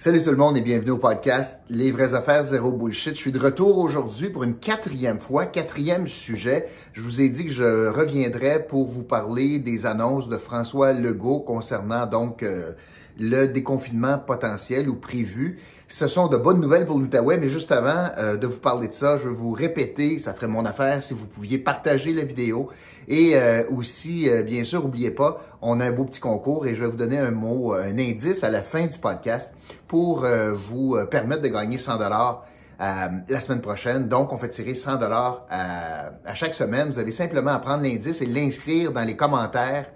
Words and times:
Salut 0.00 0.22
tout 0.22 0.30
le 0.30 0.36
monde 0.36 0.56
et 0.56 0.60
bienvenue 0.60 0.92
au 0.92 0.96
podcast 0.96 1.60
Les 1.68 1.90
vraies 1.90 2.14
affaires 2.14 2.44
zéro 2.44 2.70
bullshit. 2.70 3.16
Je 3.16 3.20
suis 3.20 3.32
de 3.32 3.38
retour 3.40 3.78
aujourd'hui 3.78 4.30
pour 4.30 4.44
une 4.44 4.54
quatrième 4.54 5.18
fois, 5.18 5.44
quatrième 5.44 6.06
sujet. 6.06 6.68
Je 6.92 7.02
vous 7.02 7.20
ai 7.20 7.28
dit 7.28 7.46
que 7.46 7.52
je 7.52 7.88
reviendrais 7.88 8.64
pour 8.64 8.86
vous 8.86 9.02
parler 9.02 9.58
des 9.58 9.86
annonces 9.86 10.28
de 10.28 10.36
François 10.36 10.92
Legault 10.92 11.40
concernant 11.40 12.06
donc 12.06 12.44
euh, 12.44 12.74
le 13.18 13.46
déconfinement 13.46 14.18
potentiel 14.18 14.88
ou 14.88 14.96
prévu. 14.96 15.58
Ce 15.88 16.06
sont 16.06 16.28
de 16.28 16.36
bonnes 16.36 16.60
nouvelles 16.60 16.86
pour 16.86 16.98
l'Outaouais, 16.98 17.38
mais 17.38 17.48
juste 17.48 17.72
avant 17.72 18.10
euh, 18.18 18.36
de 18.36 18.46
vous 18.46 18.58
parler 18.58 18.88
de 18.88 18.92
ça, 18.92 19.16
je 19.16 19.28
vais 19.28 19.34
vous 19.34 19.52
répéter, 19.52 20.18
ça 20.18 20.34
ferait 20.34 20.46
mon 20.46 20.64
affaire 20.64 21.02
si 21.02 21.14
vous 21.14 21.26
pouviez 21.26 21.58
partager 21.58 22.12
la 22.12 22.24
vidéo. 22.24 22.68
Et 23.08 23.36
euh, 23.36 23.64
aussi, 23.70 24.28
bien 24.44 24.64
sûr, 24.64 24.82
n'oubliez 24.82 25.10
pas, 25.10 25.40
on 25.62 25.80
a 25.80 25.86
un 25.86 25.92
beau 25.92 26.04
petit 26.04 26.20
concours 26.20 26.66
et 26.66 26.74
je 26.74 26.82
vais 26.82 26.90
vous 26.90 26.96
donner 26.96 27.18
un 27.18 27.30
mot, 27.30 27.72
un 27.72 27.98
indice 27.98 28.44
à 28.44 28.50
la 28.50 28.60
fin 28.60 28.86
du 28.86 28.98
podcast 28.98 29.54
pour 29.86 30.26
vous 30.54 30.98
permettre 31.10 31.40
de 31.40 31.48
gagner 31.48 31.78
100 31.78 31.96
dollars 31.96 32.44
la 32.78 33.40
semaine 33.40 33.62
prochaine. 33.62 34.08
Donc, 34.08 34.30
on 34.34 34.36
fait 34.36 34.50
tirer 34.50 34.74
100 34.74 34.96
dollars 34.96 35.46
à 35.48 36.34
chaque 36.34 36.54
semaine. 36.54 36.90
Vous 36.90 36.98
allez 36.98 37.12
simplement 37.12 37.52
à 37.52 37.60
prendre 37.60 37.82
l'indice 37.82 38.20
et 38.20 38.26
l'inscrire 38.26 38.92
dans 38.92 39.04
les 39.04 39.16
commentaires 39.16 39.86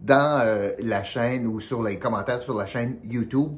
dans 0.00 0.40
euh, 0.40 0.70
la 0.78 1.02
chaîne 1.02 1.46
ou 1.46 1.60
sur 1.60 1.82
les 1.82 1.98
commentaires 1.98 2.42
sur 2.42 2.54
la 2.54 2.66
chaîne 2.66 2.98
YouTube 3.04 3.52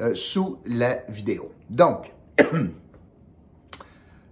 euh, 0.00 0.14
sous 0.14 0.58
la 0.66 1.02
vidéo. 1.08 1.52
Donc, 1.70 2.12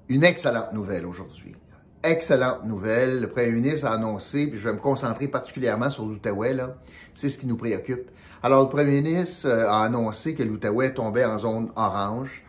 une 0.08 0.24
excellente 0.24 0.72
nouvelle 0.72 1.06
aujourd'hui. 1.06 1.54
Excellente 2.02 2.64
nouvelle. 2.64 3.20
Le 3.20 3.30
premier 3.30 3.52
ministre 3.52 3.86
a 3.86 3.92
annoncé, 3.92 4.48
puis 4.48 4.58
je 4.58 4.68
vais 4.68 4.74
me 4.74 4.80
concentrer 4.80 5.28
particulièrement 5.28 5.88
sur 5.88 6.04
l'Outaouais, 6.04 6.52
là. 6.52 6.76
C'est 7.14 7.28
ce 7.28 7.38
qui 7.38 7.46
nous 7.46 7.56
préoccupe. 7.56 8.10
Alors, 8.42 8.64
le 8.64 8.68
premier 8.68 9.00
ministre 9.00 9.48
euh, 9.48 9.68
a 9.68 9.82
annoncé 9.82 10.34
que 10.34 10.42
l'Outaouais 10.42 10.94
tombait 10.94 11.24
en 11.24 11.38
zone 11.38 11.70
orange 11.76 12.44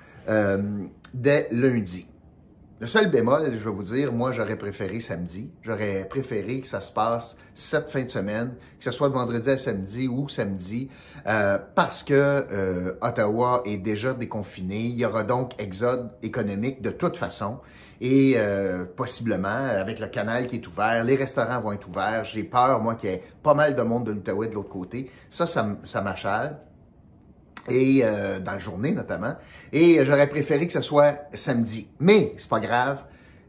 dès 1.13 1.49
lundi. 1.51 2.07
Le 2.83 2.89
seul 2.89 3.09
bémol, 3.09 3.45
je 3.53 3.63
vais 3.63 3.71
vous 3.71 3.83
dire, 3.83 4.11
moi, 4.11 4.33
j'aurais 4.33 4.57
préféré 4.57 4.99
samedi. 4.99 5.49
J'aurais 5.61 6.05
préféré 6.09 6.59
que 6.59 6.67
ça 6.67 6.81
se 6.81 6.91
passe 6.91 7.37
cette 7.53 7.89
fin 7.89 8.03
de 8.03 8.09
semaine, 8.09 8.55
que 8.77 8.83
ce 8.83 8.91
soit 8.91 9.07
de 9.07 9.13
vendredi 9.13 9.49
à 9.49 9.57
samedi 9.57 10.09
ou 10.09 10.27
samedi, 10.27 10.89
euh, 11.25 11.57
parce 11.75 12.03
que 12.03 12.13
euh, 12.13 12.95
Ottawa 13.01 13.61
est 13.63 13.77
déjà 13.77 14.13
déconfiné. 14.13 14.81
Il 14.81 14.99
y 14.99 15.05
aura 15.05 15.23
donc 15.23 15.53
exode 15.59 16.11
économique 16.23 16.81
de 16.81 16.89
toute 16.89 17.15
façon. 17.15 17.59
Et 18.01 18.33
euh, 18.35 18.83
possiblement, 18.83 19.47
avec 19.47 20.01
le 20.01 20.07
canal 20.07 20.47
qui 20.47 20.57
est 20.57 20.67
ouvert, 20.67 21.05
les 21.05 21.15
restaurants 21.15 21.61
vont 21.61 21.71
être 21.71 21.87
ouverts. 21.87 22.25
J'ai 22.25 22.43
peur, 22.43 22.81
moi, 22.81 22.95
qu'il 22.95 23.11
y 23.11 23.13
ait 23.13 23.23
pas 23.41 23.53
mal 23.53 23.77
de 23.77 23.81
monde 23.81 24.07
de 24.07 24.11
l'Outaouais 24.11 24.49
de 24.49 24.55
l'autre 24.55 24.67
côté. 24.67 25.09
Ça, 25.29 25.47
ça, 25.47 25.65
ça 25.85 26.01
m'achale 26.01 26.59
et 27.69 28.01
euh, 28.03 28.39
dans 28.39 28.53
la 28.53 28.59
journée 28.59 28.91
notamment. 28.91 29.35
Et 29.71 30.05
j'aurais 30.05 30.27
préféré 30.27 30.67
que 30.67 30.73
ce 30.73 30.81
soit 30.81 31.19
samedi. 31.33 31.89
Mais 31.99 32.33
c'est 32.37 32.49
pas 32.49 32.59
grave. 32.59 33.05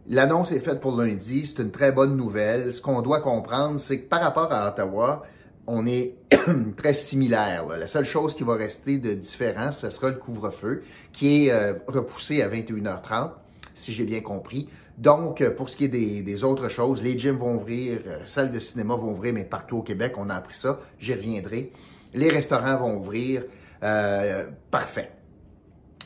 L'annonce 0.08 0.52
est 0.52 0.60
faite 0.60 0.80
pour 0.80 0.96
lundi. 0.96 1.46
C'est 1.46 1.62
une 1.62 1.70
très 1.70 1.92
bonne 1.92 2.16
nouvelle. 2.16 2.72
Ce 2.72 2.80
qu'on 2.80 3.02
doit 3.02 3.20
comprendre, 3.20 3.78
c'est 3.78 4.02
que 4.02 4.08
par 4.08 4.20
rapport 4.20 4.52
à 4.52 4.68
Ottawa, 4.68 5.22
on 5.66 5.86
est 5.86 6.16
très 6.76 6.94
similaire. 6.94 7.66
La 7.66 7.86
seule 7.86 8.04
chose 8.04 8.34
qui 8.34 8.42
va 8.42 8.54
rester 8.54 8.98
de 8.98 9.14
différent, 9.14 9.72
ce 9.72 9.88
sera 9.88 10.10
le 10.10 10.16
couvre-feu, 10.16 10.82
qui 11.12 11.46
est 11.46 11.52
euh, 11.52 11.74
repoussé 11.86 12.42
à 12.42 12.50
21h30, 12.50 13.30
si 13.74 13.94
j'ai 13.94 14.04
bien 14.04 14.20
compris. 14.20 14.68
Donc, 14.98 15.40
euh, 15.40 15.50
pour 15.50 15.70
ce 15.70 15.76
qui 15.76 15.86
est 15.86 15.88
des, 15.88 16.20
des, 16.20 16.44
autres 16.44 16.68
choses, 16.68 17.02
les 17.02 17.18
gyms 17.18 17.38
vont 17.38 17.54
ouvrir, 17.54 18.00
salles 18.26 18.52
de 18.52 18.58
cinéma 18.58 18.94
vont 18.94 19.12
ouvrir, 19.12 19.32
mais 19.32 19.44
partout 19.44 19.78
au 19.78 19.82
Québec, 19.82 20.14
on 20.18 20.28
a 20.28 20.34
appris 20.34 20.54
ça, 20.54 20.80
j'y 20.98 21.14
reviendrai. 21.14 21.72
Les 22.12 22.28
restaurants 22.28 22.76
vont 22.76 22.98
ouvrir. 22.98 23.42
Euh, 23.82 24.46
parfait. 24.70 25.10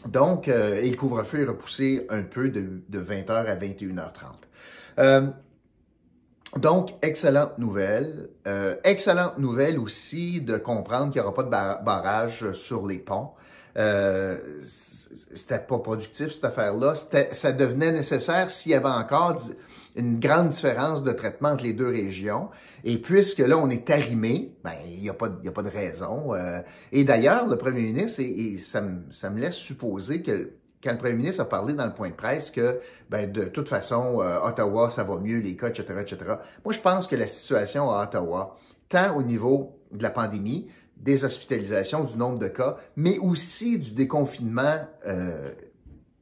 Donc, 0.07 0.49
euh, 0.49 0.81
le 0.81 0.97
couvre-feu 0.97 1.43
est 1.43 1.47
repoussé 1.47 2.07
un 2.11 2.23
peu 2.23 2.49
de, 2.51 2.83
20h 2.93 3.31
à 3.31 3.57
21h30. 3.57 4.11
Euh, 4.99 5.27
donc, 6.57 6.95
excellente 7.03 7.59
nouvelle. 7.59 8.31
Euh, 8.47 8.77
excellente 8.85 9.39
nouvelle 9.39 9.79
aussi 9.79 10.41
de 10.41 10.57
comprendre 10.57 11.13
qu'il 11.13 11.21
n'y 11.21 11.27
aura 11.27 11.35
pas 11.35 11.43
de 11.43 11.85
barrage 11.85 12.53
sur 12.53 12.87
les 12.87 12.99
ponts. 12.99 13.31
Euh, 13.77 14.39
c'était 14.65 15.59
pas 15.59 15.79
productif 15.79 16.33
cette 16.33 16.45
affaire-là. 16.45 16.95
Ça 16.95 17.53
devenait 17.53 17.93
nécessaire 17.93 18.51
s'il 18.51 18.73
y 18.73 18.75
avait 18.75 18.89
encore 18.89 19.37
une 19.99 20.21
grande 20.21 20.51
différence 20.51 21.03
de 21.03 21.13
traitement 21.13 21.51
entre 21.51 21.65
les 21.65 21.73
deux 21.73 21.89
régions. 21.89 22.49
Et 22.85 22.99
puisque 22.99 23.41
là, 23.41 23.59
on 23.59 23.69
est 23.69 23.91
arrimé, 23.91 24.55
ben, 24.65 24.73
il 24.91 25.01
n'y 25.01 25.09
a, 25.09 25.15
pas, 25.15 25.27
a 25.27 25.51
pas 25.51 25.63
de 25.63 25.71
raison. 25.71 26.35
Euh. 26.35 26.61
et 26.93 27.05
d'ailleurs, 27.05 27.47
le 27.47 27.57
premier 27.57 27.83
ministre, 27.83 28.21
et, 28.21 28.59
ça, 28.59 28.81
me, 28.81 29.13
ça 29.13 29.31
me 29.31 29.41
laisse 29.41 29.57
supposer 29.57 30.23
que 30.23 30.53
quand 30.83 30.93
le 30.93 30.99
premier 30.99 31.15
ministre 31.15 31.43
a 31.43 31.49
parlé 31.49 31.75
dans 31.75 31.87
le 31.87 31.93
point 31.93 32.11
de 32.11 32.15
presse 32.15 32.51
que, 32.51 32.81
ben, 33.11 33.31
de 33.31 33.45
toute 33.45 33.69
façon, 33.69 34.21
euh, 34.21 34.39
Ottawa, 34.45 34.91
ça 34.91 35.03
va 35.03 35.19
mieux, 35.19 35.41
les 35.41 35.57
cas, 35.57 35.71
etc., 35.71 35.87
etc. 36.01 36.19
Moi, 36.65 36.73
je 36.73 36.81
pense 36.81 37.09
que 37.09 37.17
la 37.17 37.27
situation 37.27 37.91
à 37.91 38.05
Ottawa, 38.05 38.57
tant 38.89 39.17
au 39.17 39.23
niveau 39.23 39.81
de 39.91 40.03
la 40.03 40.11
pandémie, 40.11 40.71
des 40.97 41.25
hospitalisations, 41.25 42.05
du 42.05 42.17
nombre 42.17 42.39
de 42.39 42.49
cas, 42.49 42.77
mais 42.97 43.19
aussi 43.19 43.79
du 43.79 43.93
déconfinement 43.93 44.79
euh, 45.07 45.51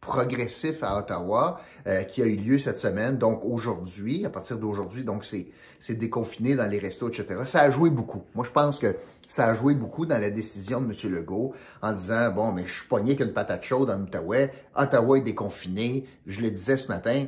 progressif 0.06 0.83
à 0.83 0.99
Ottawa 0.99 1.61
euh, 1.87 2.05
qui 2.05 2.22
a 2.22 2.27
eu 2.27 2.37
lieu 2.37 2.59
cette 2.59 2.78
semaine, 2.78 3.19
donc 3.19 3.44
aujourd'hui, 3.44 4.25
à 4.25 4.31
partir 4.31 4.59
d'aujourd'hui, 4.59 5.05
donc 5.05 5.25
c'est 5.25 5.94
déconfiné 5.94 6.55
dans 6.56 6.67
les 6.67 6.78
restos, 6.78 7.09
etc. 7.09 7.43
Ça 7.44 7.61
a 7.61 7.71
joué 7.71 7.91
beaucoup. 7.91 8.22
Moi, 8.34 8.45
je 8.45 8.53
pense 8.53 8.78
que 8.78 8.97
ça 9.28 9.47
a 9.47 9.55
joué 9.55 9.75
beaucoup 9.75 10.06
dans 10.06 10.19
la 10.19 10.31
décision 10.31 10.81
de 10.81 10.87
M. 10.87 11.12
Legault 11.12 11.53
en 11.83 11.93
disant, 11.93 12.31
bon, 12.31 12.53
mais 12.53 12.66
je 12.66 12.72
suis 12.72 12.89
pogné 12.89 13.16
qu'une 13.16 13.33
patate 13.33 13.65
chaude 13.65 13.91
en 13.91 14.00
Outaouais, 14.00 14.53
Ottawa 14.75 15.19
est 15.19 15.22
déconfiné. 15.22 16.06
Je 16.27 16.41
le 16.41 16.50
disais 16.50 16.77
ce 16.77 16.89
matin, 16.89 17.27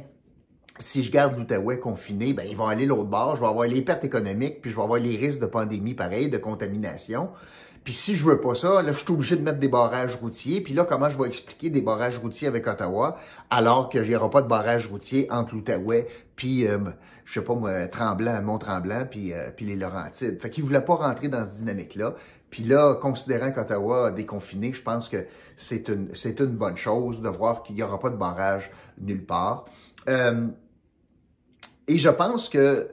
si 0.78 1.03
je 1.03 1.11
garde 1.11 1.37
l'Outaouais 1.37 1.78
confiné, 1.81 2.33
ben, 2.33 2.47
ils 2.49 2.56
vont 2.56 2.69
aller 2.69 2.87
l'autre 2.87 3.11
bord, 3.11 3.37
je 3.37 3.41
vais 3.41 3.49
avoir 3.49 3.67
les 3.67 3.83
pertes 3.83 4.05
économiques, 4.05 4.61
puis 4.62 4.71
je 4.71 4.77
vais 4.77 4.83
avoir 4.83 5.00
les 5.00 5.17
risques 5.17 5.41
de 5.41 5.47
pandémie 5.47 5.94
pareil, 5.94 6.31
de 6.31 6.38
contamination. 6.38 7.31
Puis 7.84 7.93
si 7.93 8.16
je 8.16 8.25
veux 8.25 8.41
pas 8.41 8.55
ça, 8.55 8.83
là, 8.83 8.93
je 8.93 8.99
suis 8.99 9.12
obligé 9.12 9.37
de 9.37 9.43
mettre 9.43 9.59
des 9.59 9.69
barrages 9.69 10.16
routiers. 10.16 10.61
Puis 10.61 10.75
là, 10.75 10.84
comment 10.84 11.09
je 11.09 11.16
vais 11.16 11.28
expliquer 11.28 11.71
des 11.71 11.81
barrages 11.81 12.19
routiers 12.19 12.49
avec 12.49 12.66
Ottawa, 12.66 13.16
alors 13.50 13.89
qu'il 13.89 14.03
n'y 14.03 14.15
aura 14.15 14.31
pas 14.31 14.43
de 14.43 14.49
barrage 14.49 14.87
routier 14.89 15.27
entre 15.31 15.55
l'Outaouais, 15.55 16.06
puis, 16.37 16.67
euh, 16.67 16.78
je 17.25 17.34
sais 17.34 17.43
pas 17.43 17.55
moi, 17.55 17.88
Tremblant, 17.88 18.43
Mont-Tremblant, 18.43 19.06
puis, 19.11 19.33
euh, 19.33 19.50
les 19.61 19.77
Laurentides. 19.77 20.41
Fait 20.41 20.50
qu'ils 20.50 20.65
voulaient 20.65 20.84
pas 20.84 20.97
rentrer 20.97 21.28
dans 21.28 21.44
cette 21.44 21.56
dynamique-là. 21.56 22.15
Puis 22.50 22.65
là, 22.65 22.94
considérant 22.94 23.53
qu'Ottawa 23.53 24.06
a 24.06 24.11
déconfiné, 24.11 24.72
je 24.72 24.83
pense 24.83 25.09
que 25.09 25.27
c'est 25.56 25.88
une, 25.88 26.15
c'est 26.15 26.41
une 26.41 26.56
bonne 26.56 26.77
chose 26.77 27.21
de 27.21 27.28
voir 27.28 27.62
qu'il 27.62 27.77
n'y 27.77 27.83
aura 27.83 27.99
pas 27.99 28.11
de 28.11 28.17
barrage 28.17 28.71
nulle 28.99 29.25
part. 29.25 29.67
Euh, 30.09 30.47
et 31.87 31.99
je 31.99 32.09
pense 32.09 32.49
que 32.49 32.88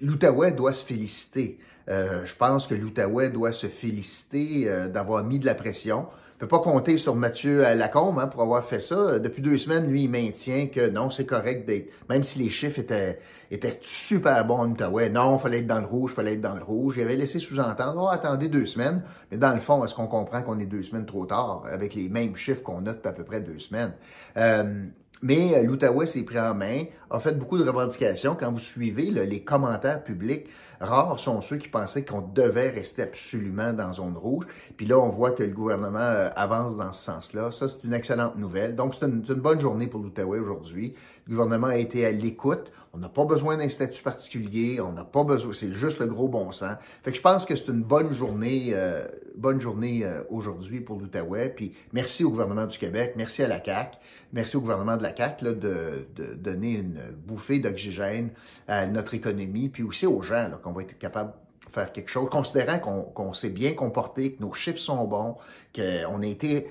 l'Outaouais 0.00 0.52
doit 0.52 0.72
se 0.72 0.84
féliciter. 0.84 1.58
Euh, 1.88 2.24
je 2.24 2.34
pense 2.34 2.66
que 2.66 2.74
l'Outaouais 2.74 3.30
doit 3.30 3.52
se 3.52 3.66
féliciter 3.66 4.68
euh, 4.68 4.88
d'avoir 4.88 5.24
mis 5.24 5.38
de 5.38 5.46
la 5.46 5.54
pression. 5.54 6.06
On 6.36 6.38
peut 6.38 6.48
pas 6.48 6.58
compter 6.58 6.98
sur 6.98 7.14
Mathieu 7.14 7.60
Lacombe 7.60 8.18
hein, 8.18 8.26
pour 8.26 8.42
avoir 8.42 8.64
fait 8.64 8.80
ça. 8.80 9.20
Depuis 9.20 9.42
deux 9.42 9.58
semaines, 9.58 9.86
lui, 9.86 10.04
il 10.04 10.10
maintient 10.10 10.66
que 10.66 10.90
non, 10.90 11.08
c'est 11.08 11.24
correct 11.24 11.68
d'être, 11.68 11.92
même 12.08 12.24
si 12.24 12.40
les 12.40 12.50
chiffres 12.50 12.80
étaient, 12.80 13.20
étaient 13.52 13.78
super 13.82 14.44
bons 14.44 14.56
en 14.56 14.70
Outaouais. 14.70 15.08
Non, 15.08 15.38
fallait 15.38 15.60
être 15.60 15.68
dans 15.68 15.78
le 15.78 15.86
rouge, 15.86 16.12
fallait 16.12 16.34
être 16.34 16.40
dans 16.40 16.56
le 16.56 16.64
rouge. 16.64 16.96
Il 16.96 17.04
avait 17.04 17.14
laissé 17.14 17.38
sous-entendre, 17.38 18.02
oh, 18.02 18.08
attendez 18.08 18.48
deux 18.48 18.66
semaines. 18.66 19.04
Mais 19.30 19.36
dans 19.36 19.54
le 19.54 19.60
fond, 19.60 19.84
est-ce 19.84 19.94
qu'on 19.94 20.08
comprend 20.08 20.42
qu'on 20.42 20.58
est 20.58 20.66
deux 20.66 20.82
semaines 20.82 21.06
trop 21.06 21.26
tard 21.26 21.62
avec 21.70 21.94
les 21.94 22.08
mêmes 22.08 22.34
chiffres 22.34 22.64
qu'on 22.64 22.86
a 22.86 22.92
depuis 22.92 23.08
à 23.08 23.12
peu 23.12 23.22
près 23.22 23.40
deux 23.40 23.60
semaines? 23.60 23.92
Euh, 24.36 24.86
mais 25.22 25.54
euh, 25.54 25.62
l'Outaouais 25.62 26.06
s'est 26.06 26.24
pris 26.24 26.40
en 26.40 26.54
main, 26.54 26.84
a 27.08 27.20
fait 27.20 27.38
beaucoup 27.38 27.56
de 27.56 27.64
revendications. 27.64 28.36
Quand 28.38 28.50
vous 28.50 28.58
suivez 28.58 29.10
les 29.10 29.44
commentaires 29.44 30.02
publics, 30.02 30.48
rares 30.82 31.18
sont 31.18 31.40
ceux 31.40 31.56
qui 31.56 31.68
pensaient 31.68 32.04
qu'on 32.04 32.20
devait 32.20 32.70
rester 32.70 33.02
absolument 33.02 33.72
dans 33.72 33.92
zone 33.92 34.16
rouge. 34.16 34.46
Puis 34.76 34.86
là, 34.86 34.98
on 34.98 35.08
voit 35.08 35.32
que 35.32 35.42
le 35.42 35.52
gouvernement 35.52 35.98
euh, 35.98 36.28
avance 36.36 36.76
dans 36.76 36.92
ce 36.92 37.04
sens-là. 37.04 37.50
Ça, 37.50 37.68
c'est 37.68 37.84
une 37.84 37.94
excellente 37.94 38.36
nouvelle. 38.36 38.76
Donc, 38.76 38.94
c'est 38.94 39.06
une, 39.06 39.22
bonne 39.22 39.60
journée 39.60 39.86
pour 39.86 40.00
l'Outaouais 40.00 40.38
aujourd'hui. 40.38 40.94
Le 41.26 41.32
gouvernement 41.32 41.68
a 41.68 41.76
été 41.76 42.04
à 42.04 42.10
l'écoute. 42.10 42.70
On 42.94 42.98
n'a 42.98 43.08
pas 43.08 43.24
besoin 43.24 43.56
d'un 43.56 43.68
statut 43.68 44.02
particulier. 44.02 44.80
On 44.80 44.92
n'a 44.92 45.04
pas 45.04 45.24
besoin. 45.24 45.52
C'est 45.54 45.72
juste 45.72 46.00
le 46.00 46.06
gros 46.06 46.28
bon 46.28 46.52
sens. 46.52 46.76
Fait 47.02 47.10
que 47.10 47.16
je 47.16 47.22
pense 47.22 47.46
que 47.46 47.56
c'est 47.56 47.68
une 47.68 47.82
bonne 47.82 48.12
journée, 48.12 48.72
euh, 48.74 49.06
bonne 49.36 49.60
journée 49.60 50.04
aujourd'hui 50.30 50.80
pour 50.80 50.98
l'Outaouais. 50.98 51.48
Puis 51.50 51.74
merci 51.92 52.24
au 52.24 52.30
gouvernement 52.30 52.66
du 52.66 52.78
Québec. 52.78 53.14
Merci 53.16 53.42
à 53.42 53.48
la 53.48 53.60
CAC. 53.60 53.98
Merci 54.32 54.56
au 54.56 54.60
gouvernement 54.60 54.96
de 54.96 55.02
la 55.02 55.12
de, 55.12 56.06
de, 56.16 56.34
donner 56.34 56.72
une 56.72 57.00
bouffée 57.26 57.58
d'oxygène 57.58 58.30
à 58.66 58.86
notre 58.86 59.14
économie, 59.14 59.68
puis 59.68 59.82
aussi 59.82 60.06
aux 60.06 60.22
gens 60.22 60.50
qu'on 60.62 60.72
va 60.72 60.82
être 60.82 60.98
capable 60.98 61.32
de 61.66 61.70
faire 61.70 61.92
quelque 61.92 62.10
chose, 62.10 62.28
considérant 62.30 62.78
qu'on 62.78 63.32
s'est 63.32 63.50
bien 63.50 63.74
comporté, 63.74 64.34
que 64.34 64.42
nos 64.42 64.52
chiffres 64.52 64.78
sont 64.78 65.04
bons, 65.04 65.36
qu'on 65.74 66.22
a 66.22 66.26
été 66.26 66.68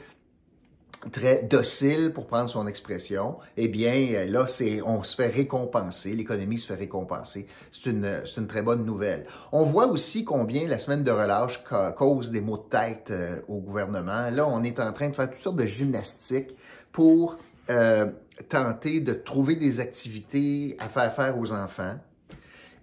très 1.12 1.44
docile 1.44 2.12
pour 2.13 2.27
prendre 2.27 2.50
son 2.50 2.68
expression, 2.68 3.38
eh 3.57 3.68
bien 3.68 4.25
là, 4.27 4.45
c'est 4.48 4.81
on 4.81 5.01
se 5.03 5.15
fait 5.15 5.27
récompenser, 5.27 6.13
l'économie 6.13 6.59
se 6.59 6.68
fait 6.68 6.80
récompenser. 6.80 7.48
C'est 7.71 7.89
une, 7.89 8.24
une 8.38 8.48
très 8.48 8.62
bonne 8.62 8.86
nouvelle. 8.86 9.25
On 9.51 9.63
voit 9.63 9.88
aussi 9.88 10.24
combien 10.24 10.68
la 10.68 10.77
semaine 10.77 11.03
de 11.03 11.12
relâche 11.12 11.63
cause 11.95 12.31
des 12.31 12.42
maux 12.42 12.57
de 12.57 12.69
tête 12.69 13.09
euh, 13.12 13.42
au 13.48 13.59
gouvernement. 13.59 14.30
Là, 14.30 14.48
on 14.48 14.63
est 14.63 14.80
en 14.80 14.92
train 14.94 15.09
de 15.09 15.15
faire 15.15 15.30
toutes 15.30 15.42
sortes 15.42 15.57
de 15.57 15.65
gymnastiques 15.65 16.56
pour 16.92 17.38
euh, 17.69 18.07
tenter 18.50 19.00
de 19.00 19.13
trouver 19.13 19.56
des 19.56 19.80
activités 19.80 20.75
à 20.80 20.89
faire 20.89 21.13
faire 21.13 21.38
aux 21.38 21.51
enfants. 21.51 21.95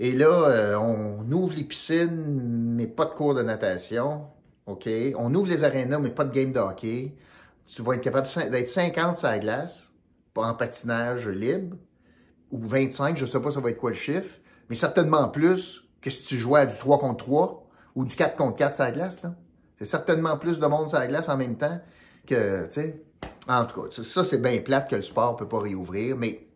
Et 0.01 0.13
là, 0.13 0.49
euh, 0.49 0.77
on 0.77 1.31
ouvre 1.33 1.55
les 1.57 1.65
piscines, 1.65 2.75
mais 2.77 2.87
pas 2.87 3.05
de 3.05 3.11
cours 3.11 3.35
de 3.35 3.43
natation. 3.43 4.27
OK? 4.67 4.89
On 5.17 5.35
ouvre 5.35 5.49
les 5.49 5.65
arénas, 5.65 5.99
mais 5.99 6.11
pas 6.11 6.25
de 6.25 6.33
game 6.33 6.53
de 6.53 6.61
hockey 6.61 7.15
tu 7.69 7.83
vas 7.83 7.95
être 7.95 8.03
capable 8.03 8.27
d'être 8.51 8.69
50 8.69 9.19
sur 9.19 9.29
la 9.29 9.39
glace, 9.39 9.93
en 10.35 10.55
patinage 10.55 11.29
libre, 11.29 11.77
ou 12.51 12.67
25, 12.67 13.17
je 13.17 13.27
sais 13.27 13.41
pas 13.41 13.51
ça 13.51 13.61
va 13.61 13.71
être 13.71 13.79
quoi 13.79 13.91
le 13.91 13.97
chiffre, 13.97 14.39
mais 14.69 14.77
certainement 14.77 15.29
plus 15.29 15.85
que 16.01 16.11
si 16.11 16.25
tu 16.25 16.37
jouais 16.37 16.61
à 16.61 16.67
du 16.67 16.77
3 16.79 16.99
contre 16.99 17.25
3 17.25 17.69
ou 17.95 18.05
du 18.05 18.15
4 18.15 18.37
contre 18.37 18.57
4 18.57 18.75
sur 18.75 18.85
la 18.85 18.93
glace. 18.93 19.23
C'est 19.79 19.87
certainement 19.87 20.39
plus 20.39 20.59
de 20.59 20.67
monde 20.67 20.89
sur 20.89 20.99
la 20.99 21.07
glace 21.07 21.29
en 21.29 21.37
même 21.37 21.57
temps 21.57 21.81
que, 22.27 22.67
tu 22.67 22.73
sais, 22.73 23.03
en 23.49 23.65
tout 23.65 23.83
cas, 23.83 24.03
ça 24.03 24.25
c'est 24.25 24.41
bien 24.41 24.61
plate 24.61 24.91
que 24.91 24.97
le 24.97 25.03
sport 25.03 25.37
peut 25.37 25.49
pas 25.49 25.61
réouvrir, 25.61 26.17
mais 26.17 26.48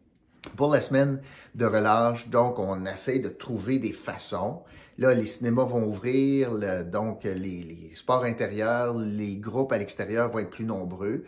pour 0.57 0.73
la 0.73 0.81
semaine 0.81 1.21
de 1.55 1.67
relâche, 1.67 2.29
donc 2.29 2.59
on 2.59 2.85
essaie 2.87 3.19
de 3.19 3.29
trouver 3.29 3.79
des 3.79 3.93
façons. 3.93 4.63
Là, 4.99 5.15
les 5.15 5.27
cinémas 5.27 5.65
vont 5.65 5.85
ouvrir, 5.85 6.51
donc 6.85 7.25
les, 7.25 7.91
sports 7.95 8.25
intérieurs, 8.25 8.95
les 8.95 9.37
groupes 9.37 9.73
à 9.73 9.79
l'extérieur 9.79 10.31
vont 10.31 10.41
être 10.41 10.51
plus 10.51 10.65
nombreux. 10.65 11.25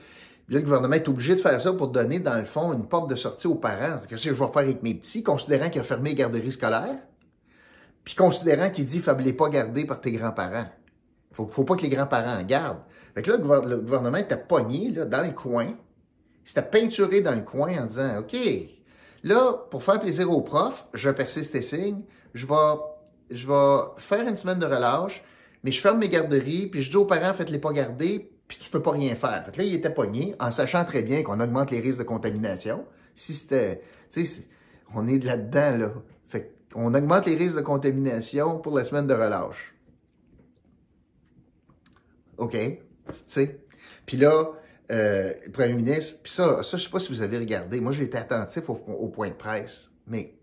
Là, 0.49 0.59
le 0.59 0.61
gouvernement 0.61 0.95
est 0.95 1.09
obligé 1.09 1.35
de 1.35 1.41
faire 1.41 1.61
ça 1.61 1.73
pour 1.73 1.89
donner, 1.89 2.21
dans 2.21 2.37
le 2.37 2.45
fond, 2.45 2.73
une 2.75 2.87
porte 2.87 3.09
de 3.09 3.15
sortie 3.15 3.47
aux 3.47 3.55
parents. 3.55 3.99
Qu'est-ce 4.09 4.25
que 4.25 4.35
je 4.35 4.35
vais 4.35 4.47
faire 4.47 4.59
avec 4.59 4.83
mes 4.83 4.95
petits, 4.95 5.23
considérant 5.23 5.71
qu'il 5.71 5.81
a 5.81 5.85
fermé 5.85 6.11
les 6.11 6.17
garderies 6.17 6.53
scolaires, 6.53 6.99
puis 8.05 8.15
considérant 8.15 8.69
qu'il 8.69 8.85
dit 8.85 8.99
ne 8.99 9.33
pas 9.33 9.49
garder 9.49 9.87
par 9.87 10.01
tes 10.01 10.13
grands-parents. 10.13 10.67
Il 11.31 11.37
faut, 11.37 11.49
faut 11.51 11.65
pas 11.65 11.77
que 11.77 11.83
les 11.83 11.89
grands-parents 11.89 12.43
gardent. 12.43 12.83
Fait 13.15 13.23
que 13.23 13.31
là, 13.31 13.63
le 13.65 13.77
gouvernement 13.79 14.19
était 14.19 14.37
pogné 14.37 14.91
là, 14.91 15.07
dans 15.07 15.27
le 15.27 15.33
coin. 15.33 15.67
Il 16.45 16.49
s'était 16.49 16.63
peinturé 16.63 17.23
dans 17.23 17.35
le 17.35 17.43
coin 17.43 17.83
en 17.83 17.87
disant, 17.87 18.19
OK, 18.19 18.37
là, 19.25 19.53
pour 19.71 19.83
faire 19.83 20.01
plaisir 20.01 20.31
aux 20.31 20.43
profs, 20.43 20.87
je 20.95 21.11
persiste 21.11 21.55
et 21.57 21.63
signe, 21.63 22.03
je 22.35 22.47
vais 22.47 22.55
je 23.31 23.47
vais 23.47 23.81
faire 23.97 24.29
une 24.29 24.37
semaine 24.37 24.59
de 24.59 24.67
relâche, 24.67 25.25
mais 25.63 25.73
je 25.73 25.81
ferme 25.81 25.99
mes 25.99 26.09
garderies, 26.09 26.67
puis 26.67 26.83
je 26.83 26.91
dis 26.91 26.97
aux 26.97 27.07
parents, 27.07 27.33
faites-les 27.33 27.59
pas 27.59 27.73
garder, 27.73 28.31
puis 28.47 28.59
tu 28.59 28.71
peux 28.71 28.83
pas 28.83 28.93
rien 28.93 29.15
faire. 29.15 29.45
Fait 29.45 29.57
là, 29.57 29.65
il 29.65 29.75
était 29.75 29.91
pogné, 29.91 30.35
en 30.39 30.53
sachant 30.53 30.85
très 30.85 31.03
bien 31.03 31.23
qu'on 31.23 31.41
augmente 31.41 31.71
les 31.71 31.81
risques 31.81 31.99
de 31.99 32.05
contamination. 32.05 32.87
Si 33.15 33.33
c'était, 33.33 33.83
tu 34.13 34.27
sais, 34.27 34.47
on 34.95 35.09
est 35.09 35.25
là-dedans, 35.25 35.77
là. 35.79 35.93
Fait 36.27 36.55
on 36.75 36.95
augmente 36.95 37.27
les 37.27 37.35
risques 37.35 37.57
de 37.57 37.63
contamination 37.63 38.59
pour 38.59 38.77
la 38.77 38.85
semaine 38.85 39.07
de 39.07 39.15
relâche. 39.15 39.75
OK? 42.37 42.53
Tu 42.53 42.81
sais? 43.29 43.65
Puis 44.07 44.17
là, 44.17 44.53
euh, 44.91 45.33
premier 45.53 45.75
ministre, 45.75 46.21
puis 46.23 46.33
ça, 46.33 46.63
ça, 46.63 46.77
je 46.77 46.85
sais 46.85 46.91
pas 46.91 47.01
si 47.01 47.09
vous 47.13 47.23
avez 47.23 47.39
regardé. 47.39 47.81
Moi, 47.81 47.93
j'ai 47.93 48.05
été 48.05 48.19
attentif 48.19 48.69
au, 48.69 49.09
point 49.09 49.29
de 49.29 49.35
presse, 49.35 49.91
mais 50.07 50.35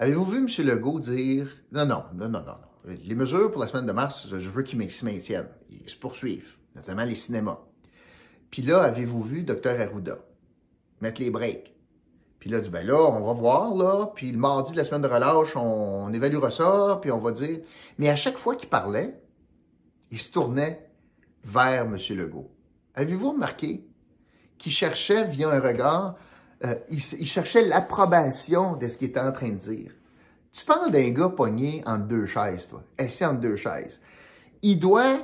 Avez-vous 0.00 0.24
vu 0.24 0.38
M. 0.38 0.66
Legault 0.66 1.00
dire 1.00 1.48
non, 1.72 1.84
non, 1.84 2.04
non, 2.14 2.28
non, 2.28 2.44
non, 2.44 2.94
Les 3.04 3.16
mesures 3.16 3.50
pour 3.50 3.60
la 3.60 3.66
semaine 3.66 3.86
de 3.86 3.92
mars, 3.92 4.28
je 4.30 4.48
veux 4.48 4.62
qu'ils 4.62 4.90
se 4.92 5.04
maintiennent. 5.04 5.48
Ils 5.70 5.90
se 5.90 5.96
poursuivent, 5.96 6.56
notamment 6.76 7.02
les 7.02 7.16
cinémas. 7.16 7.58
Puis 8.50 8.62
là, 8.62 8.82
avez-vous 8.82 9.22
vu 9.22 9.42
Dr. 9.42 9.80
Arruda 9.80 10.18
mettre 11.00 11.20
les 11.20 11.30
breaks? 11.30 11.74
Puis 12.38 12.48
là, 12.48 12.60
dit, 12.60 12.68
ben 12.68 12.86
là, 12.86 12.94
on 12.94 13.26
va 13.26 13.32
voir, 13.32 13.74
là, 13.74 14.12
puis 14.14 14.30
le 14.30 14.38
mardi 14.38 14.70
de 14.70 14.76
la 14.76 14.84
semaine 14.84 15.02
de 15.02 15.08
relâche, 15.08 15.56
on, 15.56 16.12
évaluera 16.12 16.52
ça, 16.52 16.98
puis 17.02 17.10
on 17.10 17.18
va 17.18 17.32
dire... 17.32 17.58
Mais 17.98 18.08
à 18.08 18.16
chaque 18.16 18.38
fois 18.38 18.54
qu'il 18.54 18.68
parlait, 18.68 19.20
il 20.12 20.18
se 20.20 20.30
tournait 20.30 20.88
vers 21.42 21.86
M. 21.86 21.96
Legault. 22.10 22.50
Avez-vous 22.98 23.30
remarqué 23.30 23.86
qu'il 24.58 24.72
cherchait 24.72 25.24
via 25.24 25.50
un 25.50 25.60
regard 25.60 26.16
euh, 26.64 26.74
il, 26.90 27.26
cherchait 27.26 27.64
l'approbation 27.64 28.74
de 28.74 28.88
ce 28.88 28.98
qu'il 28.98 29.10
était 29.10 29.20
en 29.20 29.30
train 29.30 29.50
de 29.50 29.54
dire? 29.54 29.92
Tu 30.50 30.64
parles 30.64 30.90
d'un 30.90 31.10
gars 31.10 31.28
pogné 31.28 31.84
entre 31.86 32.08
deux 32.08 32.26
chaises, 32.26 32.66
toi. 32.66 32.82
Assis 32.98 33.24
entre 33.24 33.38
deux 33.38 33.54
chaises. 33.54 34.00
Il 34.62 34.80
doit 34.80 35.18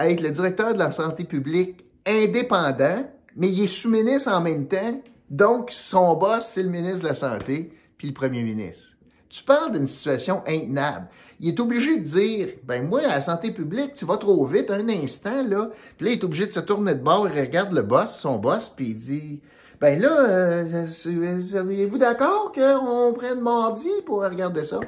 être 0.00 0.22
le 0.22 0.30
directeur 0.30 0.72
de 0.72 0.78
la 0.78 0.90
santé 0.90 1.24
publique 1.24 1.84
indépendant, 2.06 3.04
mais 3.36 3.52
il 3.52 3.64
est 3.64 3.66
sous-ministre 3.66 4.32
en 4.32 4.40
même 4.40 4.66
temps. 4.66 5.02
Donc, 5.28 5.72
son 5.72 6.16
boss, 6.16 6.48
c'est 6.48 6.62
le 6.62 6.70
ministre 6.70 7.00
de 7.00 7.08
la 7.08 7.14
Santé, 7.14 7.76
puis 7.98 8.08
le 8.08 8.14
premier 8.14 8.42
ministre. 8.42 8.95
Tu 9.28 9.42
parles 9.42 9.72
d'une 9.72 9.86
situation 9.86 10.42
intenable. 10.46 11.08
Il 11.40 11.48
est 11.48 11.60
obligé 11.60 11.98
de 11.98 12.04
dire, 12.04 12.48
ben 12.64 12.86
moi, 12.86 13.02
la 13.02 13.20
santé 13.20 13.50
publique, 13.50 13.94
tu 13.94 14.04
vas 14.04 14.16
trop 14.16 14.46
vite 14.46 14.70
un 14.70 14.88
instant, 14.88 15.42
là. 15.42 15.70
Puis 15.96 16.06
là, 16.06 16.12
il 16.12 16.18
est 16.18 16.24
obligé 16.24 16.46
de 16.46 16.52
se 16.52 16.60
tourner 16.60 16.94
de 16.94 17.02
bord, 17.02 17.28
il 17.28 17.40
regarde 17.40 17.72
le 17.72 17.82
boss, 17.82 18.16
son 18.18 18.38
boss, 18.38 18.72
puis 18.74 18.88
il 18.90 18.96
dit, 18.96 19.40
ben 19.80 20.00
là, 20.00 20.28
euh, 20.28 20.86
seriez-vous 20.86 21.98
d'accord 21.98 22.52
qu'on 22.52 23.12
prenne 23.14 23.40
mardi 23.40 23.90
pour 24.06 24.22
regarder 24.22 24.64
ça? 24.64 24.80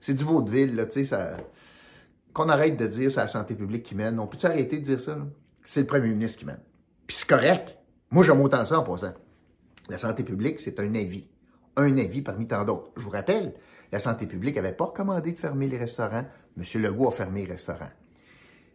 C'est 0.00 0.14
du 0.14 0.24
vaudeville, 0.24 0.76
là, 0.76 0.86
tu 0.86 0.92
sais, 0.92 1.04
ça... 1.04 1.36
Qu'on 2.34 2.48
arrête 2.48 2.76
de 2.76 2.86
dire 2.88 3.12
c'est 3.12 3.20
la 3.20 3.28
santé 3.28 3.54
publique 3.54 3.84
qui 3.84 3.94
mène. 3.94 4.18
On 4.18 4.26
peut-tu 4.26 4.46
arrêter 4.46 4.78
de 4.78 4.84
dire 4.84 5.00
ça, 5.00 5.16
C'est 5.64 5.82
le 5.82 5.86
premier 5.86 6.08
ministre 6.08 6.40
qui 6.40 6.44
mène. 6.44 6.58
Puis 7.06 7.16
c'est 7.16 7.28
correct. 7.28 7.78
Moi, 8.10 8.24
j'aime 8.24 8.40
autant 8.40 8.64
ça 8.64 8.80
en 8.80 8.82
passant. 8.82 9.14
La 9.88 9.98
santé 9.98 10.24
publique, 10.24 10.58
c'est 10.58 10.80
un 10.80 10.94
avis. 10.96 11.28
Un 11.76 11.96
avis 11.96 12.22
parmi 12.22 12.48
tant 12.48 12.64
d'autres. 12.64 12.90
Je 12.96 13.04
vous 13.04 13.10
rappelle, 13.10 13.54
la 13.94 14.00
santé 14.00 14.26
publique 14.26 14.56
n'avait 14.56 14.72
pas 14.72 14.84
recommandé 14.84 15.32
de 15.32 15.38
fermer 15.38 15.66
les 15.66 15.78
restaurants. 15.78 16.24
M. 16.58 16.82
Legault 16.82 17.08
a 17.08 17.12
fermé 17.12 17.46
les 17.46 17.52
restaurants. 17.52 17.90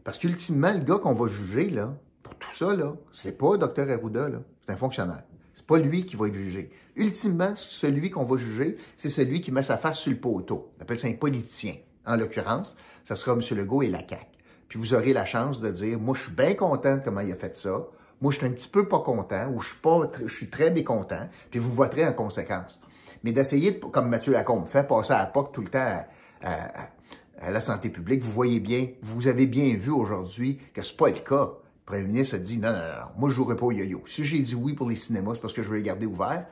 Parce 0.04 0.18
qu'ultimement, 0.18 0.72
le 0.72 0.80
gars 0.80 0.98
qu'on 0.98 1.14
va 1.14 1.28
juger, 1.28 1.70
là, 1.70 1.96
pour 2.24 2.36
tout 2.36 2.52
ça, 2.52 2.76
là, 2.76 2.96
c'est 3.12 3.38
pas 3.38 3.58
Dr. 3.58 3.92
Arruda, 3.92 4.30
là. 4.30 4.40
C'est 4.66 4.74
un 4.74 4.78
fonctionnaire 4.78 5.24
pas 5.70 5.78
lui 5.78 6.04
qui 6.04 6.16
va 6.16 6.28
être 6.28 6.34
jugé. 6.34 6.72
Ultimement, 6.96 7.54
celui 7.56 8.10
qu'on 8.10 8.24
va 8.24 8.38
juger, 8.38 8.78
c'est 8.98 9.12
celui 9.12 9.40
qui 9.40 9.52
met 9.52 9.62
sa 9.62 9.78
face 9.78 10.00
sur 10.00 10.12
le 10.12 10.18
poteau. 10.18 10.74
On 10.78 10.82
appelle 10.82 10.98
ça 10.98 11.08
un 11.08 11.14
politicien. 11.14 11.76
En 12.08 12.16
l'occurrence, 12.16 12.76
ça 13.06 13.16
sera 13.16 13.34
M. 13.34 13.42
Legault 13.56 13.84
et 13.84 13.88
la 13.88 14.00
CAQ. 14.00 14.26
Puis 14.68 14.80
vous 14.80 14.96
aurez 14.96 15.14
la 15.14 15.26
chance 15.26 15.62
de 15.62 15.70
dire, 15.70 16.00
moi, 16.00 16.16
je 16.16 16.24
suis 16.24 16.32
bien 16.32 16.56
content 16.56 16.98
de 16.98 17.04
comment 17.04 17.22
il 17.22 17.32
a 17.32 17.36
fait 17.36 17.56
ça. 17.56 17.86
Moi, 18.20 18.32
je 18.32 18.40
suis 18.40 18.48
un 18.48 18.52
petit 18.52 18.68
peu 18.68 18.88
pas 18.88 19.00
content 19.00 19.48
ou 19.54 19.62
je 19.62 19.68
suis 19.68 19.80
pas, 19.80 20.10
je 20.20 20.34
suis 20.34 20.50
très 20.50 20.72
mécontent. 20.72 21.30
Puis 21.52 21.60
vous 21.60 21.72
voterez 21.72 22.08
en 22.08 22.14
conséquence. 22.14 22.80
Mais 23.24 23.32
d'essayer, 23.32 23.80
comme 23.80 24.10
Mathieu 24.10 24.32
Lacombe 24.34 24.68
fait, 24.68 24.88
passer 24.88 25.14
à 25.14 25.20
la 25.20 25.26
POC 25.26 25.52
tout 25.52 25.62
le 25.62 25.70
temps 25.70 26.06
à, 26.42 27.52
la 27.52 27.62
santé 27.62 27.90
publique, 27.90 28.22
vous 28.22 28.32
voyez 28.32 28.60
bien, 28.60 28.88
vous 29.02 29.28
avez 29.28 29.46
bien 29.46 29.74
vu 29.76 29.92
aujourd'hui 29.92 30.60
que 30.74 30.84
c'est 30.84 30.98
pas 30.98 31.10
le 31.10 31.20
cas. 31.20 31.52
Le 31.54 31.86
premier 31.86 32.04
ministre 32.04 32.36
a 32.36 32.40
dit 32.40 32.58
non, 32.58 32.72
non, 32.72 32.78
non, 32.78 33.08
moi 33.18 33.30
je 33.30 33.36
jouerai 33.36 33.56
pas 33.56 33.66
au 33.66 33.72
yo-yo. 33.72 34.04
Si 34.06 34.26
j'ai 34.26 34.40
dit 34.40 34.56
oui 34.56 34.74
pour 34.74 34.90
les 34.90 34.96
cinémas, 34.96 35.36
c'est 35.36 35.42
parce 35.42 35.54
que 35.54 35.64
je 35.64 35.70
veux 35.70 35.78
les 35.78 35.84
garder 35.84 36.06
ouverts. 36.06 36.46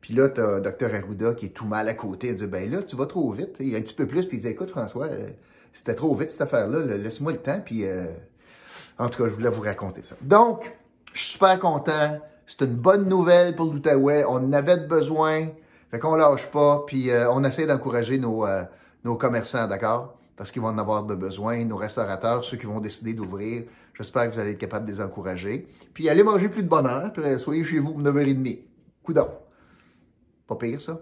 Puis 0.00 0.12
là, 0.12 0.28
tu 0.28 0.40
as 0.40 0.60
Dr. 0.60 0.94
Arruda 0.94 1.34
qui 1.34 1.46
est 1.46 1.50
tout 1.50 1.66
mal 1.66 1.88
à 1.88 1.94
côté. 1.94 2.28
Il 2.28 2.34
dit 2.34 2.46
ben 2.46 2.70
là, 2.70 2.82
tu 2.82 2.94
vas 2.94 3.06
trop 3.06 3.32
vite. 3.32 3.56
Il 3.58 3.70
y 3.70 3.74
a 3.74 3.78
un 3.78 3.80
petit 3.80 3.94
peu 3.94 4.06
plus, 4.06 4.26
puis 4.26 4.36
il 4.36 4.40
dit 4.40 4.48
écoute, 4.48 4.70
François, 4.70 5.06
euh, 5.06 5.30
c'était 5.72 5.94
trop 5.94 6.14
vite 6.14 6.30
cette 6.30 6.42
affaire-là, 6.42 6.96
laisse-moi 6.96 7.32
le 7.32 7.38
temps, 7.38 7.60
puis 7.64 7.86
euh, 7.86 8.04
en 8.98 9.08
tout 9.08 9.22
cas, 9.22 9.28
je 9.28 9.34
voulais 9.34 9.50
vous 9.50 9.62
raconter 9.62 10.02
ça. 10.02 10.16
Donc, 10.20 10.76
je 11.14 11.20
suis 11.20 11.32
super 11.32 11.58
content. 11.58 12.20
C'est 12.46 12.64
une 12.64 12.76
bonne 12.76 13.08
nouvelle 13.08 13.54
pour 13.54 13.72
l'Outaouais. 13.72 14.24
On 14.24 14.36
en 14.36 14.52
avait 14.52 14.76
besoin. 14.76 15.48
Fait 15.94 16.00
qu'on 16.00 16.16
lâche 16.16 16.50
pas, 16.50 16.82
puis 16.88 17.08
euh, 17.10 17.30
on 17.30 17.44
essaie 17.44 17.66
d'encourager 17.66 18.18
nos, 18.18 18.44
nos 19.04 19.14
commerçants, 19.14 19.68
d'accord? 19.68 20.18
Parce 20.36 20.50
qu'ils 20.50 20.60
vont 20.60 20.66
en 20.66 20.78
avoir 20.78 21.04
de 21.04 21.14
besoin, 21.14 21.64
nos 21.64 21.76
restaurateurs, 21.76 22.42
ceux 22.42 22.56
qui 22.56 22.66
vont 22.66 22.80
décider 22.80 23.14
d'ouvrir. 23.14 23.62
J'espère 23.96 24.28
que 24.28 24.34
vous 24.34 24.40
allez 24.40 24.50
être 24.50 24.58
capable 24.58 24.86
de 24.86 24.90
les 24.90 25.00
encourager. 25.00 25.68
Puis 25.92 26.08
allez 26.08 26.24
manger 26.24 26.48
plus 26.48 26.64
de 26.64 26.68
bonheur, 26.68 27.12
puis 27.12 27.22
soyez 27.38 27.62
chez 27.62 27.78
vous 27.78 27.92
pour 27.92 28.02
9h30. 28.02 28.58
Coudon. 29.04 29.28
Pas 30.48 30.56
pire, 30.56 30.80
ça? 30.80 30.98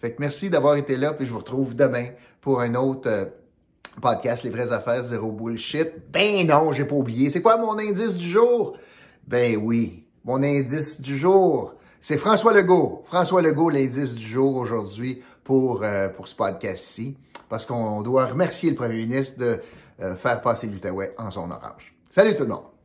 Fait 0.00 0.12
que 0.12 0.18
merci 0.20 0.50
d'avoir 0.50 0.76
été 0.76 0.94
là, 0.94 1.14
puis 1.14 1.26
je 1.26 1.32
vous 1.32 1.38
retrouve 1.38 1.74
demain 1.74 2.10
pour 2.40 2.60
un 2.60 2.76
autre 2.76 3.08
euh, 3.08 3.24
podcast, 4.00 4.44
Les 4.44 4.50
vraies 4.50 4.70
affaires, 4.70 5.02
zéro 5.02 5.32
bullshit. 5.32 6.12
Ben 6.12 6.46
non, 6.46 6.72
j'ai 6.72 6.84
pas 6.84 6.94
oublié. 6.94 7.28
C'est 7.30 7.42
quoi 7.42 7.56
mon 7.56 7.76
indice 7.76 8.14
du 8.14 8.30
jour? 8.30 8.78
Ben 9.26 9.56
oui, 9.56 10.06
mon 10.24 10.44
indice 10.44 11.00
du 11.00 11.18
jour, 11.18 11.74
c'est 12.00 12.18
François 12.18 12.52
Legault. 12.52 13.02
François 13.06 13.42
Legault, 13.42 13.70
l'indice 13.70 14.14
du 14.14 14.26
jour 14.26 14.56
aujourd'hui 14.56 15.22
pour, 15.44 15.82
euh, 15.82 16.08
pour 16.08 16.28
ce 16.28 16.34
podcast-ci, 16.34 17.16
parce 17.48 17.64
qu'on 17.64 18.02
doit 18.02 18.26
remercier 18.26 18.70
le 18.70 18.76
premier 18.76 18.96
ministre 18.96 19.38
de 19.38 19.60
euh, 20.00 20.16
faire 20.16 20.40
passer 20.40 20.68
l'Outaouais 20.68 21.14
en 21.18 21.30
son 21.30 21.50
orange. 21.50 21.94
Salut 22.10 22.36
tout 22.36 22.44
le 22.44 22.50
monde! 22.50 22.77